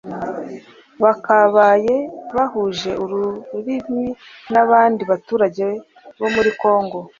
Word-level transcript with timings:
bakabaye 1.03 1.95
bahuje 2.35 2.91
ururimi 3.03 4.05
n'abandi 4.51 5.01
baturage 5.11 5.65
bo 6.19 6.27
muri 6.35 6.49
Congo 6.61 6.97